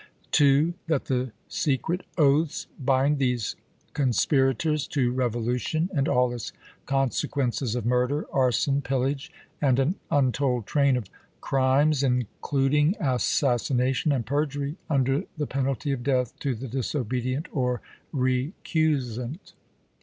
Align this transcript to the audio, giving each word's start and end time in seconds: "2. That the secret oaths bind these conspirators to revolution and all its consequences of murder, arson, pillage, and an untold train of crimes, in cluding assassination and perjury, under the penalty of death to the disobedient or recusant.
"2. 0.31 0.73
That 0.87 1.05
the 1.05 1.31
secret 1.47 2.01
oaths 2.17 2.65
bind 2.79 3.19
these 3.19 3.55
conspirators 3.93 4.87
to 4.87 5.11
revolution 5.11 5.91
and 5.93 6.07
all 6.09 6.31
its 6.33 6.51
consequences 6.87 7.75
of 7.75 7.85
murder, 7.85 8.25
arson, 8.33 8.81
pillage, 8.81 9.31
and 9.61 9.77
an 9.77 9.93
untold 10.09 10.65
train 10.65 10.97
of 10.97 11.07
crimes, 11.39 12.01
in 12.01 12.25
cluding 12.41 12.95
assassination 12.99 14.11
and 14.11 14.25
perjury, 14.25 14.75
under 14.89 15.25
the 15.37 15.45
penalty 15.45 15.91
of 15.91 16.01
death 16.01 16.33
to 16.39 16.55
the 16.55 16.67
disobedient 16.67 17.45
or 17.55 17.79
recusant. 18.11 19.53